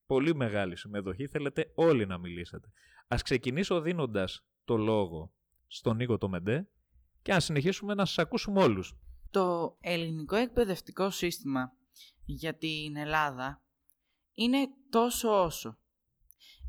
[0.05, 1.27] πολύ μεγάλη συμμετοχή.
[1.27, 2.71] Θέλετε όλοι να μιλήσετε.
[3.07, 5.33] Ας ξεκινήσω δίνοντας το λόγο
[5.67, 6.67] στον Νίκο το Μεντέ
[7.21, 8.97] και να συνεχίσουμε να σας ακούσουμε όλους.
[9.29, 11.73] Το ελληνικό εκπαιδευτικό σύστημα
[12.25, 13.63] για την Ελλάδα
[14.33, 14.57] είναι
[14.89, 15.77] τόσο όσο.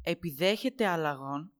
[0.03, 1.53] Επιδέχεται αλλαγών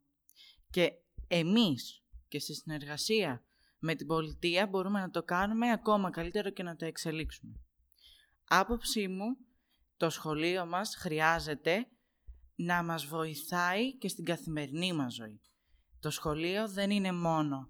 [0.71, 0.93] και
[1.29, 2.02] εμείς
[2.33, 3.43] και στη συνεργασία
[3.79, 7.61] με την πολιτεία μπορούμε να το κάνουμε ακόμα καλύτερο και να το εξελίξουμε.
[8.45, 9.37] Άποψή μου,
[9.97, 11.87] το σχολείο μας χρειάζεται
[12.55, 15.41] να μας βοηθάει και στην καθημερινή μας ζωή.
[16.01, 17.69] Το σχολείο δεν είναι μόνο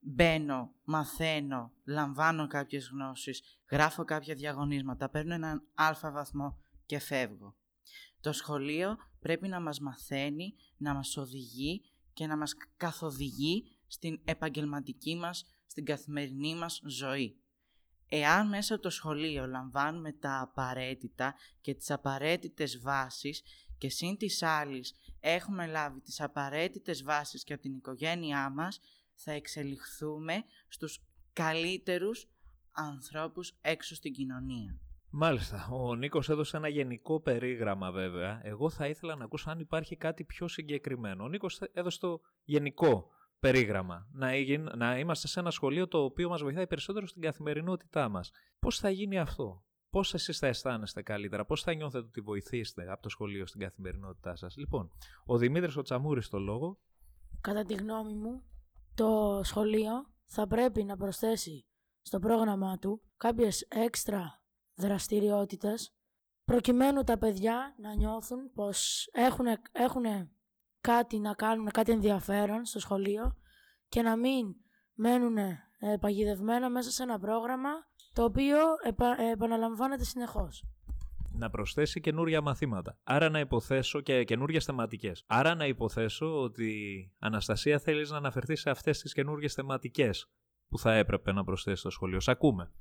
[0.00, 7.56] μπαίνω, μαθαίνω, λαμβάνω κάποιες γνώσεις, γράφω κάποια διαγωνίσματα, παίρνω έναν αλφα βαθμό και φεύγω.
[8.20, 15.16] Το σχολείο πρέπει να μας μαθαίνει, να μας οδηγεί και να μας καθοδηγεί στην επαγγελματική
[15.16, 17.36] μας στην καθημερινή μας ζωή.
[18.08, 23.42] Εάν μέσα από το σχολείο λαμβάνουμε τα απαραίτητα και τις απαραίτητες βάσεις
[23.78, 28.80] και σύν της άλλης έχουμε λάβει τις απαραίτητες βάσεις και από την οικογένειά μας,
[29.14, 32.28] θα εξελιχθούμε στους καλύτερους
[32.72, 34.78] ανθρώπους έξω στην κοινωνία.
[35.10, 35.68] Μάλιστα.
[35.70, 38.40] Ο Νίκος έδωσε ένα γενικό περίγραμμα βέβαια.
[38.44, 41.24] Εγώ θα ήθελα να ακούσω αν υπάρχει κάτι πιο συγκεκριμένο.
[41.24, 44.08] Ο Νίκος έδωσε το γενικό περίγραμμα.
[44.12, 44.28] Να,
[44.76, 48.30] να είμαστε σε ένα σχολείο το οποίο μας βοηθάει περισσότερο στην καθημερινότητά μας.
[48.58, 53.02] Πώς θα γίνει αυτό; Πώς εσείς θα αισθάνεστε καλύτερα, πώς θα νιώθετε ότι βοηθήσετε από
[53.02, 54.90] το σχολείο στην καθημερινότητά σας; Λοιπόν,
[55.24, 56.78] ο Δημήτρης ο Τσαμούρης το λόγο.
[57.40, 58.42] Κατά τη γνώμη μου,
[58.94, 59.92] το σχολείο
[60.26, 61.64] θα πρέπει να προσθέσει
[62.00, 64.42] στο πρόγραμμά του κάποιες έξτρα
[64.74, 65.94] δραστηριότητες
[66.44, 70.04] προκειμένου τα παιδιά να νιώθουν πως έχουν, έχουν
[70.80, 73.36] κάτι να κάνουν, κάτι ενδιαφέρον στο σχολείο
[73.88, 74.54] και να μην
[74.94, 75.36] μένουν
[76.00, 77.70] παγιδευμένα μέσα σε ένα πρόγραμμα
[78.12, 80.64] το οποίο επα, επαναλαμβάνεται συνεχώς.
[81.32, 82.98] Να προσθέσει καινούρια μαθήματα.
[83.04, 85.24] Άρα να υποθέσω και καινούριες θεματικές.
[85.26, 86.72] Άρα να υποθέσω ότι
[87.18, 90.30] Αναστασία θέλεις να αναφερθείς σε αυτές τις καινούριες θεματικές
[90.68, 92.20] που θα έπρεπε να προσθέσεις στο σχολείο.
[92.20, 92.72] Σ' ακούμε.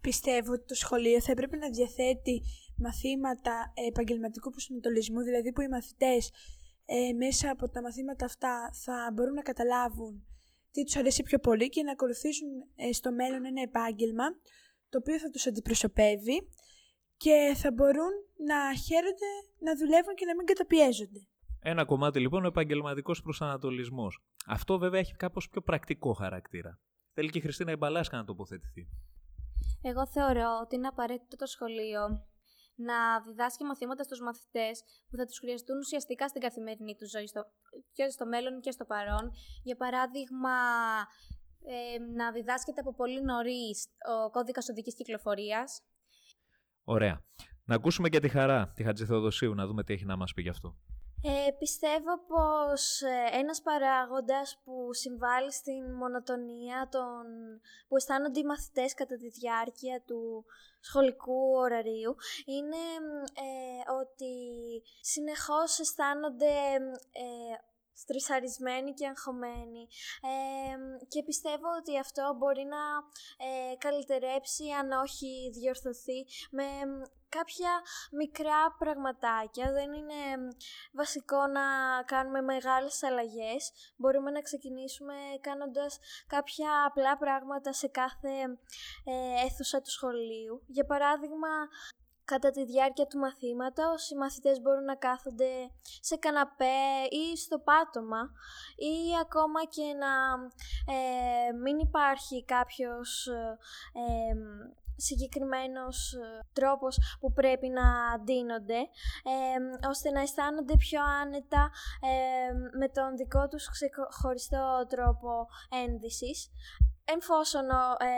[0.00, 2.42] Πιστεύω ότι το σχολείο θα έπρεπε να διαθέτει
[2.76, 6.32] μαθήματα επαγγελματικού προσανατολισμού, δηλαδή που οι μαθητές
[6.90, 10.26] ε, μέσα από τα μαθήματα αυτά θα μπορούν να καταλάβουν
[10.70, 14.26] τι τους αρέσει πιο πολύ και να ακολουθήσουν ε, στο μέλλον ένα επάγγελμα
[14.88, 16.48] το οποίο θα τους αντιπροσωπεύει
[17.16, 18.12] και θα μπορούν
[18.46, 21.20] να χαίρονται να δουλεύουν και να μην καταπιέζονται.
[21.60, 24.22] Ένα κομμάτι λοιπόν ο επαγγελματικός προσανατολισμός.
[24.46, 26.80] Αυτό βέβαια έχει κάπως πιο πρακτικό χαρακτήρα.
[27.14, 28.88] Θέλει και η Χριστίνα Ιμπαλάσκα να τοποθετηθεί.
[29.82, 32.00] Εγώ θεωρώ ότι είναι απαραίτητο το σχολείο
[32.78, 37.42] να διδάσκει μαθήματα στους μαθητές που θα τους χρειαστούν ουσιαστικά στην καθημερινή τους ζωή, στο,
[37.92, 39.30] και στο μέλλον και στο παρόν.
[39.62, 40.56] Για παράδειγμα,
[41.64, 43.66] ε, να διδάσκεται από πολύ νωρί
[44.12, 45.82] ο κώδικας οδικής κυκλοφορίας.
[46.84, 47.24] Ωραία.
[47.64, 50.48] Να ακούσουμε και τη χαρά, τη Χατζηθεοδοσίου, να δούμε τι έχει να μας πει γι'
[50.48, 50.76] αυτό.
[51.22, 57.24] Ε, πιστεύω πως ε, ένας παράγοντας που συμβάλλει στην μονοτονία των,
[57.88, 60.44] που αισθάνονται οι μαθητές κατά τη διάρκεια του
[60.80, 62.82] σχολικού ωραρίου είναι
[63.34, 64.32] ε, ότι
[65.00, 66.54] συνεχώς αισθάνονται
[67.12, 67.54] ε,
[68.02, 69.82] στρισαρισμένοι και αγχωμένοι
[71.08, 72.82] και πιστεύω ότι αυτό μπορεί να
[73.46, 76.64] ε, καλυτερέψει αν όχι διορθωθεί με
[77.28, 77.70] κάποια
[78.10, 79.72] μικρά πραγματάκια.
[79.72, 80.20] Δεν είναι
[80.92, 81.62] βασικό να
[82.04, 83.72] κάνουμε μεγάλες αλλαγές.
[83.96, 88.34] Μπορούμε να ξεκινήσουμε κάνοντας κάποια απλά πράγματα σε κάθε
[89.04, 90.62] ε, αίθουσα του σχολείου.
[90.66, 91.48] Για παράδειγμα,
[92.32, 95.50] Κατά τη διάρκεια του μαθήματος, οι μαθητές μπορούν να κάθονται
[96.00, 98.30] σε καναπέ ή στο πάτωμα
[98.76, 100.12] ή ακόμα και να
[100.94, 103.58] ε, μην υπάρχει κάποιος ε,
[104.96, 107.84] συγκεκριμένος ε, τρόπος που πρέπει να
[108.18, 108.80] ντύνονται,
[109.88, 111.70] ώστε να αισθάνονται πιο άνετα
[112.78, 115.46] με τον δικό τους ξεχωριστό τρόπο
[115.86, 116.50] ένδυσης,
[117.04, 117.66] εφόσον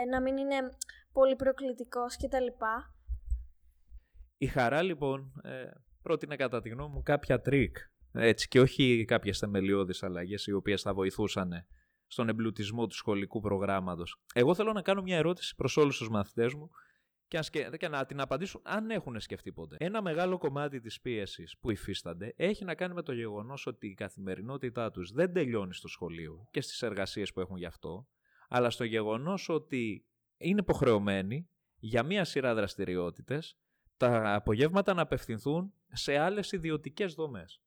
[0.09, 0.69] να μην είναι
[1.13, 2.47] πολύ προκλητικός κτλ.
[4.41, 5.63] Η χαρά λοιπόν ε,
[6.01, 7.77] πρότεινε κατά τη γνώμη μου κάποια τρικ
[8.11, 11.65] έτσι, και όχι κάποιες θεμελιώδεις αλλαγές οι οποίες θα βοηθούσαν
[12.07, 14.21] στον εμπλουτισμό του σχολικού προγράμματος.
[14.33, 16.69] Εγώ θέλω να κάνω μια ερώτηση προς όλους τους μαθητές μου
[17.27, 17.39] και,
[17.77, 19.75] και να την απαντήσουν αν έχουν σκεφτεί ποτέ.
[19.79, 23.93] Ένα μεγάλο κομμάτι της πίεσης που υφίστανται έχει να κάνει με το γεγονός ότι η
[23.93, 28.07] καθημερινότητά τους δεν τελειώνει στο σχολείο και στις εργασίες που έχουν γι' αυτό,
[28.49, 30.05] αλλά στο γεγονός ότι
[30.37, 33.55] είναι υποχρεωμένοι για μία σειρά δραστηριότητες
[34.01, 37.61] τα απογεύματα να απευθυνθούν σε άλλες ιδιωτικές δομές.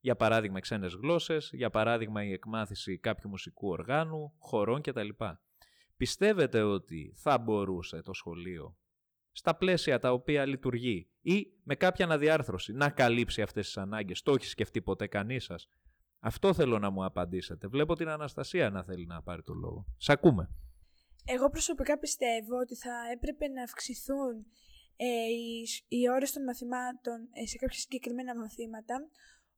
[0.00, 5.08] Για παράδειγμα, ξένες γλώσσες, για παράδειγμα η εκμάθηση κάποιου μουσικού οργάνου, χωρών κτλ.
[5.96, 8.76] Πιστεύετε ότι θα μπορούσε το σχολείο
[9.32, 14.32] στα πλαίσια τα οποία λειτουργεί ή με κάποια αναδιάρθρωση να καλύψει αυτές τις ανάγκες; Το
[14.32, 15.68] έχει σκεφτεί ποτέ κανείς σας;
[16.20, 17.66] Αυτό θέλω να μου απαντήσετε.
[17.66, 19.86] Βλέπω την Αναστασία να θέλει να πάρει το λόγο.
[19.96, 20.50] Σ' ακούμε.
[21.24, 24.46] Εγώ προσωπικά πιστεύω ότι θα έπρεπε να αυξηθούν
[24.96, 29.10] ε, οι, οι ώρες των μαθημάτων ε, σε κάποια συγκεκριμένα μαθήματα,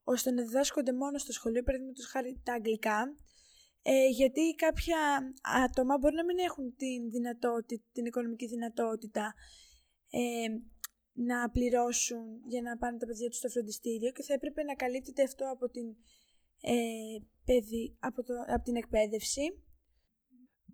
[0.05, 3.17] ώστε να διδάσκονται μόνο στο σχολείο, παραδείγματος χάρη τα αγγλικά,
[3.83, 4.99] ε, γιατί κάποια
[5.65, 9.35] άτομα μπορεί να μην έχουν την, δυνατότητα, την οικονομική δυνατότητα
[10.11, 10.49] ε,
[11.13, 15.23] να πληρώσουν για να πάνε τα παιδιά τους στο φροντιστήριο και θα έπρεπε να καλύπτεται
[15.23, 15.87] αυτό από την,
[16.61, 16.75] ε,
[17.45, 19.43] παιδι, από, το, από την εκπαίδευση.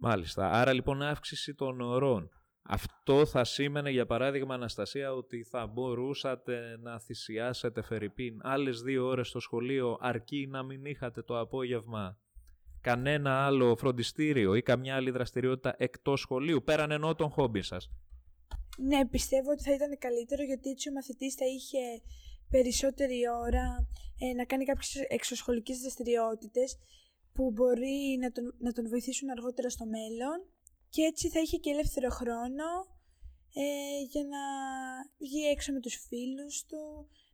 [0.00, 0.50] Μάλιστα.
[0.50, 2.30] Άρα λοιπόν αύξηση των ωρών.
[2.68, 9.28] Αυτό θα σήμαινε για παράδειγμα Αναστασία ότι θα μπορούσατε να θυσιάσετε Φερρυπίν άλλες δύο ώρες
[9.28, 12.18] στο σχολείο αρκεί να μην είχατε το απόγευμα
[12.80, 17.90] κανένα άλλο φροντιστήριο ή καμιά άλλη δραστηριότητα εκτός σχολείου, πέραν ενώ των χόμπι σας.
[18.78, 22.02] Ναι, πιστεύω ότι θα ήταν καλύτερο γιατί έτσι ο μαθητής θα είχε
[22.50, 26.78] περισσότερη ώρα ε, να κάνει κάποιες εξωσχολικές δραστηριότητες
[27.32, 30.38] που μπορεί να τον, να τον βοηθήσουν αργότερα στο μέλλον
[30.94, 32.68] και έτσι θα είχε και ελεύθερο χρόνο
[33.54, 33.66] ε,
[34.12, 34.42] για να
[35.18, 36.82] βγει έξω με τους φίλους του,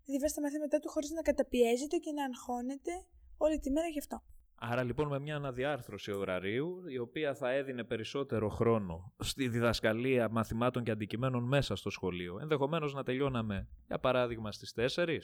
[0.05, 2.93] να διαβάσει τα μαθήματά του χωρίς να καταπιέζεται και να αγχώνεται
[3.37, 4.23] όλη τη μέρα γι' αυτό.
[4.55, 10.85] Άρα λοιπόν με μια αναδιάρθρωση ωραρίου, η οποία θα έδινε περισσότερο χρόνο στη διδασκαλία μαθημάτων
[10.85, 12.39] και αντικειμένων μέσα στο σχολείο.
[12.41, 15.19] Ενδεχομένως να τελειώναμε, για παράδειγμα, στις 4,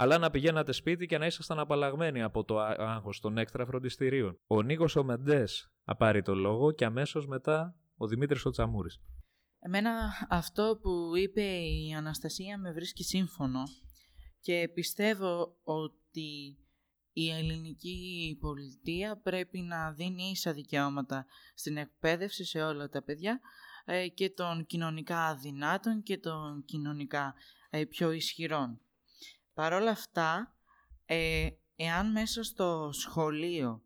[0.00, 4.38] αλλά να πηγαίνατε σπίτι και να ήσασταν απαλλαγμένοι από το άγχος των έκτρα φροντιστηρίων.
[4.46, 9.00] Ο Νίκος ο Μεντές θα πάρει το λόγο και αμέσως μετά ο Δημήτρης ο Τσαμούρης.
[9.58, 13.62] Εμένα αυτό που είπε η Αναστασία με βρίσκει σύμφωνο
[14.40, 16.58] και πιστεύω ότι
[17.12, 23.40] η ελληνική πολιτεία πρέπει να δίνει ίσα δικαιώματα στην εκπαίδευση σε όλα τα παιδιά
[23.84, 27.34] ε, και των κοινωνικά αδυνάτων και των κοινωνικά
[27.70, 28.80] ε, πιο ισχυρών.
[29.58, 30.56] Παρ' όλα αυτά,
[31.04, 33.82] ε, εάν μέσα στο σχολείο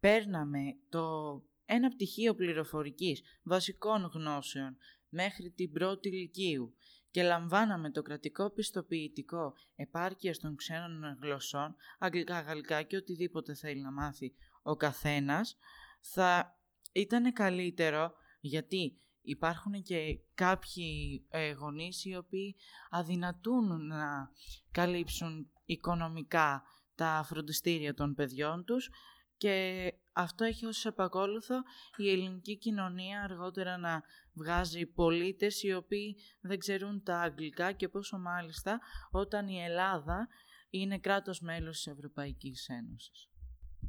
[0.00, 4.76] παίρναμε το ένα πτυχίο πληροφορικής βασικών γνώσεων
[5.08, 6.74] μέχρι την πρώτη ηλικίου
[7.10, 13.92] και λαμβάναμε το κρατικό πιστοποιητικό επάρκειας των ξένων γλωσσών, αγγλικά, γαλλικά και οτιδήποτε θέλει να
[13.92, 15.58] μάθει ο καθένας,
[16.00, 16.58] θα
[16.92, 22.56] ήταν καλύτερο γιατί υπάρχουν και κάποιοι ε, γονείς οι οποίοι
[22.90, 24.30] αδυνατούν να
[24.70, 26.62] καλύψουν οικονομικά
[26.94, 28.90] τα φροντιστήρια των παιδιών τους
[29.36, 31.54] και αυτό έχει ως επακόλουθο
[31.96, 38.18] η ελληνική κοινωνία αργότερα να βγάζει πολίτες οι οποίοι δεν ξέρουν τα αγγλικά και πόσο
[38.18, 40.28] μάλιστα όταν η Ελλάδα
[40.70, 43.28] είναι κράτος μέλος της Ευρωπαϊκής Ένωσης.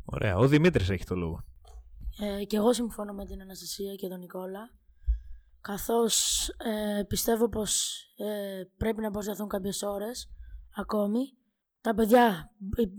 [0.05, 0.37] Ωραία.
[0.37, 1.45] Ο Δημήτρης έχει το λόγο.
[2.19, 4.76] Ε, και εγώ συμφωνώ με την Αναστασία και τον Νικόλα
[5.67, 10.29] καθώς ε, πιστεύω πως ε, πρέπει να προσδεθούν κάποιες ώρες
[10.75, 11.19] ακόμη.
[11.81, 12.51] Τα παιδιά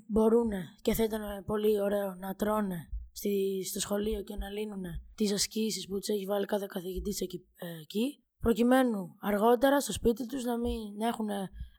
[0.07, 0.51] μπορούν
[0.83, 5.87] και θα ήταν πολύ ωραίο να τρώνε στη, στο σχολείο και να λύνουν τις ασκήσεις
[5.87, 10.59] που τους έχει βάλει κάθε καθηγητής εκεί, ε, εκεί προκειμένου αργότερα στο σπίτι τους να
[10.59, 11.29] μην έχουν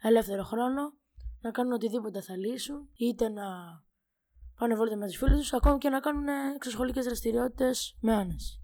[0.01, 0.81] ελεύθερο χρόνο
[1.41, 3.43] να κάνουν οτιδήποτε θα λύσουν είτε να
[4.59, 8.59] πάνε βόλτα με τους φίλους τους ακόμη και να κάνουν εξωσχολικές δραστηριότητες με άνεση.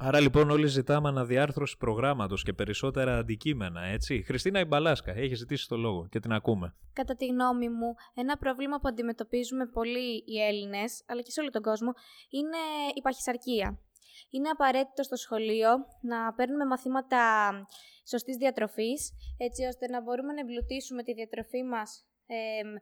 [0.00, 4.22] Άρα λοιπόν όλοι ζητάμε αναδιάρθρωση προγράμματος και περισσότερα αντικείμενα, έτσι.
[4.22, 6.74] Χριστίνα Ιμπαλάσκα, έχει ζητήσει το λόγο και την ακούμε.
[6.92, 11.50] Κατά τη γνώμη μου, ένα πρόβλημα που αντιμετωπίζουμε πολλοί οι Έλληνες, αλλά και σε όλο
[11.50, 11.92] τον κόσμο,
[12.30, 12.60] είναι
[12.94, 13.78] η παχυσαρκία.
[14.30, 15.68] Είναι απαραίτητο στο σχολείο
[16.00, 17.20] να παίρνουμε μαθήματα
[18.08, 22.80] σωστής διατροφής, έτσι ώστε να μπορούμε να εμπλουτίσουμε τη διατροφή μας ε, με,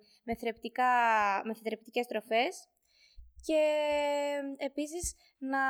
[1.45, 2.69] με θρεπτικές τροφές
[3.47, 3.61] και
[4.57, 5.63] επίσης να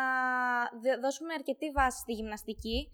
[1.00, 2.88] δώσουμε αρκετή βάση στη γυμναστική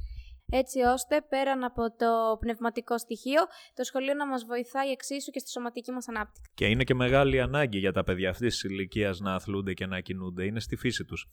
[0.54, 3.42] έτσι ώστε πέραν από το πνευματικό στοιχείο
[3.74, 6.50] το σχολείο να μας βοηθάει εξίσου και στη σωματική μας ανάπτυξη.
[6.54, 10.00] Και είναι και μεγάλη ανάγκη για τα παιδιά αυτής της ηλικίας να αθλούνται και να
[10.00, 10.44] κινούνται.
[10.44, 11.30] Είναι στη φύση τους.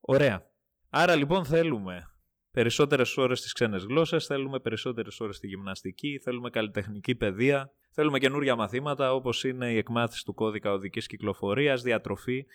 [0.00, 0.50] Ωραία.
[0.90, 2.15] Άρα λοιπόν θέλουμε
[2.56, 8.56] περισσότερες ώρες στις ξένες γλώσσες, θέλουμε περισσότερες ώρες στη γυμναστική, θέλουμε καλλιτεχνική παιδεία, θέλουμε καινούρια
[8.56, 12.46] μαθήματα όπως είναι η εκμάθηση του κώδικα οδικής κυκλοφορίας, διατροφή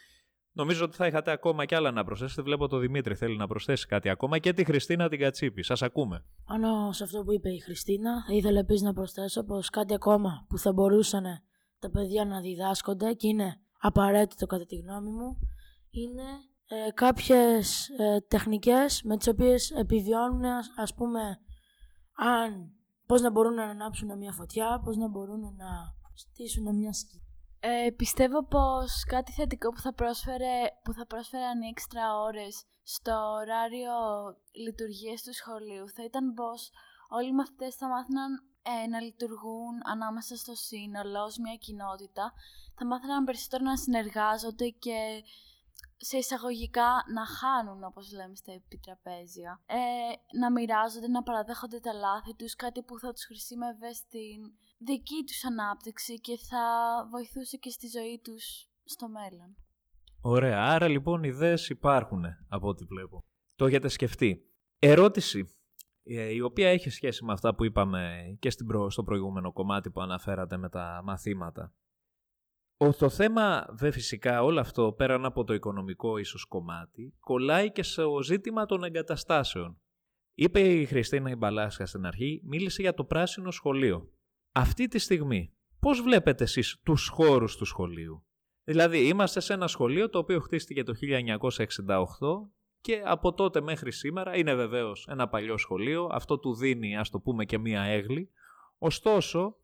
[0.53, 2.41] Νομίζω ότι θα είχατε ακόμα κι άλλα να προσθέσετε.
[2.41, 5.63] Βλέπω το Δημήτρη θέλει να προσθέσει κάτι ακόμα και τη Χριστίνα την Κατσίπη.
[5.63, 6.25] Σας ακούμε.
[6.45, 10.45] Πάνω σε αυτό που είπε η Χριστίνα, θα ήθελα επίσης να προσθέσω πως κάτι ακόμα
[10.49, 11.23] που θα μπορούσαν
[11.79, 15.39] τα παιδιά να διδάσκονται και είναι απαραίτητο κατά τη γνώμη μου,
[15.89, 16.23] είναι
[16.73, 21.39] ε, κάποιες ε, τεχνικές με τις οποίες επιβιώνουν ας πούμε
[22.15, 22.71] αν,
[23.05, 25.69] πώς να μπορούν να ανάψουν μια φωτιά, πώς να μπορούν να
[26.13, 27.25] στήσουν μια σκηνή.
[27.60, 33.15] Ε, πιστεύω πως κάτι θετικό που θα, πρόσφερε, που θα πρόσφεραν οι έξτρα ώρες στο
[33.41, 33.93] ωράριο
[34.65, 36.71] λειτουργίας του σχολείου θα ήταν πως
[37.10, 38.31] όλοι οι μαθητές θα μάθαιναν
[38.62, 42.34] ε, να λειτουργούν ανάμεσα στο σύνολο ως μια κοινότητα,
[42.77, 45.23] θα μάθαιναν περισσότερο να συνεργάζονται και
[46.03, 49.77] σε εισαγωγικά να χάνουν όπως λέμε στα επιτραπέζια, ε,
[50.39, 54.39] να μοιράζονται, να παραδέχονται τα λάθη τους, κάτι που θα τους χρησιμεύε στην
[54.77, 56.63] δική τους ανάπτυξη και θα
[57.11, 58.43] βοηθούσε και στη ζωή τους
[58.83, 59.55] στο μέλλον.
[60.21, 63.23] Ωραία, άρα λοιπόν ιδέες υπάρχουν από ό,τι βλέπω.
[63.55, 64.45] Το έχετε σκεφτεί.
[64.79, 65.45] Ερώτηση,
[66.03, 68.49] ε, η οποία έχει σχέση με αυτά που είπαμε και
[68.89, 71.73] στο προηγούμενο κομμάτι που αναφέρατε με τα μαθήματα.
[72.82, 77.84] Ο, το θέμα, δε φυσικά, όλο αυτό πέραν από το οικονομικό ίσως κομμάτι, κολλάει και
[77.84, 79.82] στο ζήτημα των εγκαταστάσεων.
[80.34, 84.10] Είπε η Χριστίνα Ιμπαλάσκα στην αρχή, μίλησε για το πράσινο σχολείο.
[84.52, 88.24] Αυτή τη στιγμή, πώς βλέπετε εσείς τους χώρους του σχολείου;
[88.63, 91.38] Δηλαδή είμαστε σε ένα σχολείο το οποίο χτίστηκε το 1968
[92.82, 97.20] και από τότε μέχρι σήμερα είναι βεβαίως ένα παλιό σχολείο, αυτό του δίνει ας το
[97.20, 98.30] πούμε και μία έγλη,
[98.78, 99.56] ωστόσο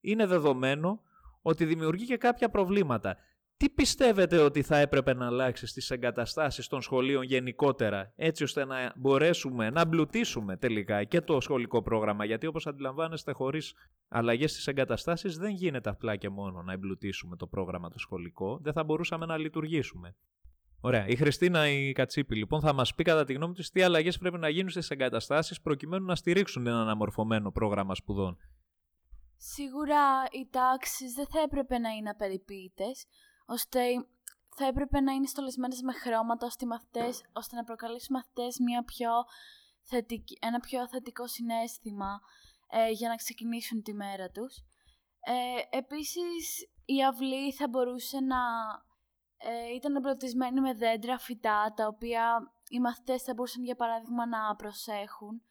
[0.00, 1.02] είναι δεδομένο
[1.42, 3.16] ότι δημιουργεί και κάποια προβλήματα.
[3.56, 8.92] Τι πιστεύετε ότι θα έπρεπε να αλλάξει στις εγκαταστάσεις των σχολείων γενικότερα, έτσι ώστε να
[8.96, 13.74] μπορέσουμε να μπλουτίσουμε τελικά και το σχολικό πρόγραμμα, γιατί όπως αντιλαμβάνεστε χωρίς
[14.08, 18.72] αλλαγές στις εγκαταστάσεις δεν γίνεται απλά και μόνο να εμπλουτίσουμε το πρόγραμμα το σχολικό, δεν
[18.72, 20.16] θα μπορούσαμε να λειτουργήσουμε.
[20.80, 21.06] Ωραία.
[21.06, 24.38] Η Χριστίνα η Κατσίπη λοιπόν θα μας πει κατά τη γνώμη της τι αλλαγές πρέπει
[24.38, 28.36] να γίνουν στις εγκαταστάσεις προκειμένου να στηρίξουν ένα αναμορφωμένο πρόγραμμα σπουδών.
[29.42, 33.06] Σίγουρα οι τάξεις δεν θα έπρεπε να είναι απεριποίητες,
[33.46, 33.80] ώστε
[34.56, 39.10] θα έπρεπε να είναι στολισμένες με χρώματα ώστε, μαθητές, ώστε να προκαλέσουν μαθητές μια πιο
[39.82, 42.20] θετική, ένα πιο θετικό συνέστημα
[42.70, 44.56] ε, για να ξεκινήσουν τη μέρα τους.
[45.20, 48.40] Ε, επίσης, η αυλή θα μπορούσε να
[49.36, 54.56] ε, ήταν εμπλωτισμένη με δέντρα φυτά, τα οποία οι μαθητές θα μπορούσαν για παράδειγμα να
[54.56, 55.42] προσέχουν,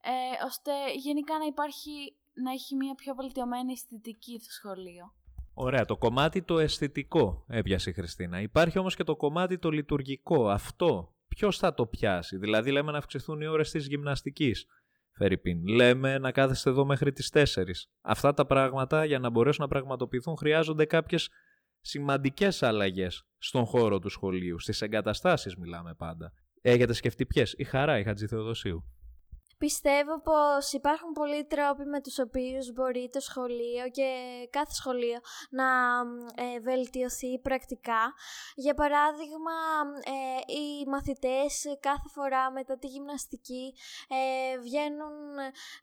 [0.00, 5.12] ε, ώστε γενικά να υπάρχει, να έχει μια πιο βελτιωμένη αισθητική στο σχολείο.
[5.54, 8.40] Ωραία, το κομμάτι το αισθητικό έπιασε η Χριστίνα.
[8.40, 10.48] Υπάρχει όμως και το κομμάτι το λειτουργικό.
[10.48, 14.66] Αυτό ποιος θα το πιάσει; Δηλαδή λέμε να αυξηθούν οι ώρες της γυμναστικής.
[15.12, 15.66] Φερρυπίν.
[15.66, 17.88] Λέμε να κάθεστε εδώ μέχρι τις 4.
[18.00, 21.28] Αυτά τα πράγματα για να μπορέσουν να πραγματοποιηθούν χρειάζονται κάποιες
[21.80, 24.58] σημαντικές αλλαγές στον χώρο του σχολείου.
[24.58, 26.32] Στις εγκαταστάσεις μιλάμε πάντα.
[26.60, 28.84] Έχετε σκεφτεί ποιες; Η Χαρά, η Χατζη Θεοδοσίου.
[29.58, 34.08] Πιστεύω πως υπάρχουν πολλοί τρόποι με τους οποίους μπορεί το σχολείο και
[34.50, 35.18] κάθε σχολείο
[35.50, 35.64] να
[36.34, 38.14] ε, βελτιωθεί πρακτικά.
[38.54, 39.56] Για παράδειγμα,
[40.04, 43.74] ε, οι μαθητές κάθε φορά μετά τη γυμναστική
[44.08, 45.14] ε, βγαίνουν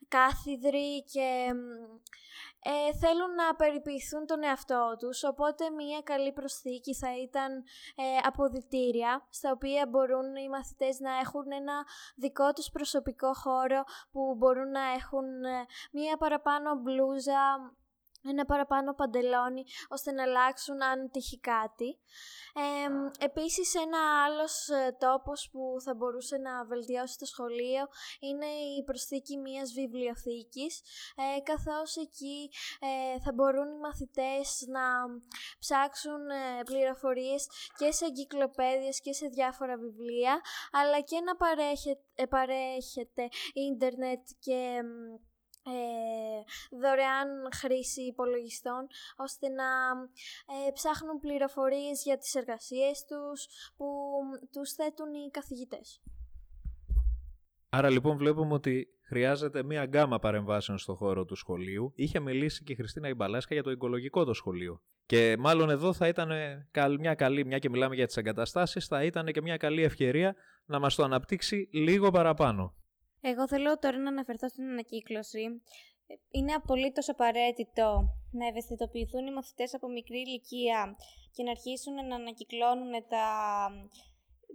[0.07, 1.53] κάθιδροι και
[2.63, 7.52] ε, θέλουν να περιποιηθούν τον εαυτό τους, οπότε μια καλή προσθήκη θα ήταν
[7.95, 14.36] ε, αποδητήρια, στα οποία μπορούν οι μαθητές να έχουν ένα δικό τους προσωπικό χώρο που
[14.38, 17.41] μπορούν να έχουν ε, μια παραπάνω μπλούζα
[18.29, 21.99] ένα παραπάνω παντελόνι ώστε να αλλάξουν αν τύχει κάτι.
[22.53, 27.83] Ε, επίσης ένα άλλος ε, τόπος που θα μπορούσε να βελτιώσει το σχολείο
[28.19, 28.45] είναι
[28.79, 30.81] η προσθήκη μιας βιβλιοθήκης
[31.15, 34.83] ε, καθώς εκεί ε, θα μπορούν οι μαθητές να
[35.59, 43.27] ψάξουν ε, πληροφορίες και σε εγκυκλοπαίδειες και σε διάφορα βιβλία αλλά και να παρέχεται, παρέχεται
[43.53, 44.81] ίντερνετ και
[45.65, 46.43] ε,
[46.78, 49.63] δωρεάν χρήση υπολογιστών ώστε να
[50.67, 53.47] ε, ψάχνουν πληροφορίες για τις εργασίες τους
[53.78, 53.86] που
[54.52, 56.02] τους θέτουν οι καθηγητές.
[57.69, 61.91] Άρα λοιπόν βλέπουμε ότι χρειάζεται μία γκάμα παρεμβάσεων στο χώρο του σχολείου.
[61.95, 64.82] Είχε μιλήσει και η Χριστίνα Ιμπαλάσκα για το οικολογικό το σχολείο.
[65.06, 66.32] Και μάλλον εδώ θα ήταν
[66.99, 70.80] μια καλή, μια και μιλάμε για τις εγκαταστάσεις, θα ήταν και μια καλή ευκαιρία να
[70.80, 72.76] μας το αναπτύξει λίγο παραπάνω.
[73.25, 75.62] Εγώ θέλω τώρα να αναφερθώ στην ανακύκλωση.
[76.31, 77.88] Είναι απολύτως απαραίτητο
[78.31, 80.95] να ευαισθητοποιηθούν οι μαθητές από μικρή ηλικία
[81.31, 83.27] και να αρχίσουν να ανακυκλώνουν τα,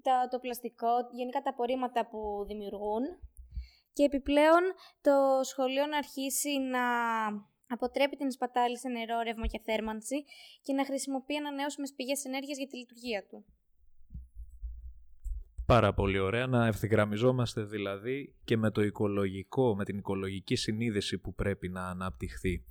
[0.02, 3.02] τα, το πλαστικό, γενικά τα απορρίμματα που δημιουργούν.
[3.92, 4.62] Και επιπλέον
[5.00, 6.84] το σχολείο να αρχίσει να
[7.68, 10.24] αποτρέπει την σπατάλη σε νερό, ρεύμα και θέρμανση
[10.62, 13.44] και να χρησιμοποιεί ανανεώσιμες πηγές ενέργειας για τη λειτουργία του.
[15.68, 21.34] Πάρα πολύ ωραία να ευθυγραμμιζόμαστε δηλαδή και με το οικολογικό, με την οικολογική συνείδηση που
[21.34, 22.64] πρέπει να αναπτυχθεί.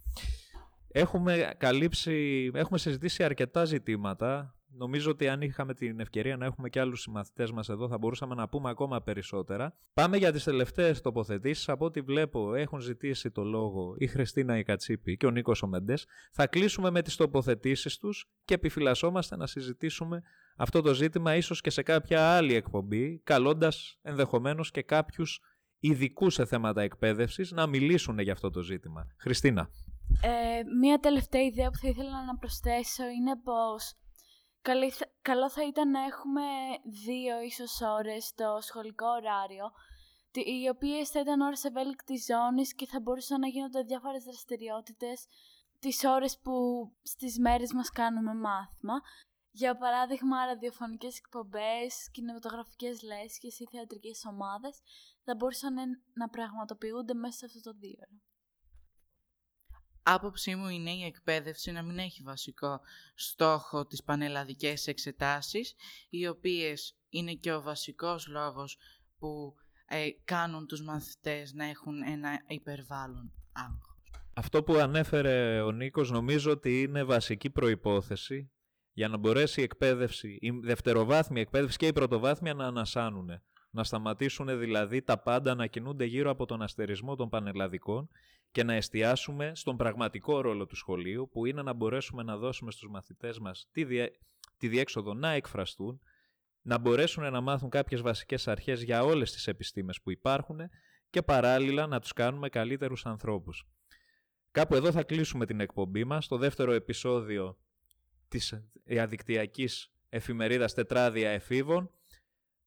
[0.91, 4.55] Έχουμε καλύψει, έχουμε συζητήσει αρκετά ζητήματα.
[4.69, 8.35] Νομίζω ότι αν είχαμε την ευκαιρία να έχουμε και άλλους συμμαθητές μας εδώ θα μπορούσαμε
[8.35, 9.77] να πούμε ακόμα περισσότερα.
[9.93, 11.69] Πάμε για τις τελευταίες τοποθετήσεις.
[11.69, 15.67] Από ό,τι βλέπω έχουν ζητήσει το λόγο η Χριστίνα η Κατσίπη και ο Νίκος ο
[15.67, 16.05] Μεντές.
[16.31, 20.23] Θα κλείσουμε με τις τοποθετήσεις τους και επιφυλασσόμαστε να συζητήσουμε
[20.57, 25.39] αυτό το ζήτημα ίσως και σε κάποια άλλη εκπομπή, καλώντας ενδεχομένως και κάποιους
[25.79, 29.07] ειδικούς σε θέματα εκπαίδευσης να μιλήσουν για αυτό το ζήτημα.
[29.17, 29.69] Χριστίνα.
[30.21, 33.93] Ε, μία τελευταία ιδέα που θα ήθελα να προσθέσω είναι πως
[35.21, 36.41] καλό θα ήταν να έχουμε
[37.05, 39.71] δύο ίσως ώρες στο σχολικό ωράριο
[40.31, 45.27] οι οποίες θα ήταν ώρες ευέλικτης ζώνης και θα μπορούσαν να γίνονται διάφορες δραστηριότητες
[45.79, 46.53] τις ώρες που
[47.03, 49.01] στις μέρες μας κάνουμε μάθημα
[49.57, 54.81] για παράδειγμα, ραδιοφωνικές εκπομπές, κινηματογραφικές λέσχες ή θεατρικές ομάδες
[55.23, 55.75] θα μπορούσαν
[56.13, 58.07] να πραγματοποιούνται μέσα σε αυτό το δύο.
[60.03, 62.79] Άποψή μου είναι η εκπαίδευση να μην έχει βασικό
[63.15, 65.75] στόχο τις πανελλαδικές εξετάσεις,
[66.09, 68.77] οι οποίες είναι και ο βασικός λόγος
[69.17, 69.55] που
[69.85, 73.95] ε, κάνουν τους μαθητές να έχουν ένα υπερβάλλον άγχος.
[74.35, 78.51] Αυτό που ανέφερε ο Νίκος νομίζω ότι είναι βασική προϋπόθεση
[78.97, 83.41] για να μπορέσει η εκπαίδευση, η δευτεροβάθμια εκπαίδευση και η πρωτοβάθμια να ανασάνουν.
[83.69, 88.09] Να σταματήσουν δηλαδή τα πάντα να κινούνται γύρω από τον αστερισμό των πανελλαδικών
[88.51, 92.89] και να εστιάσουμε στον πραγματικό ρόλο του σχολείου που είναι να μπορέσουμε να δώσουμε στους
[92.89, 93.85] μαθητές μας τη,
[94.57, 95.99] τη διέξοδο να εκφραστούν,
[96.61, 100.59] να μπορέσουν να μάθουν κάποιες βασικές αρχές για όλες τις επιστήμες που υπάρχουν
[101.09, 103.67] και παράλληλα να τους κάνουμε καλύτερους ανθρώπους.
[104.51, 107.57] Κάπου εδώ θα κλείσουμε την εκπομπή μας, στο δεύτερο επεισόδιο
[108.27, 111.91] της διαδικτυακής εφημερίδας Τετράδια Εφήβων.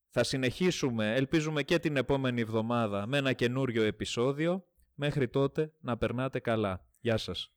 [0.08, 4.64] Θα συνεχίσουμε, ελπίζουμε και την επόμενη εβδομάδα, με ένα καινούριο επεισόδιο.
[4.94, 6.86] Μέχρι τότε να περνάτε καλά.
[7.00, 7.52] Γεια σας.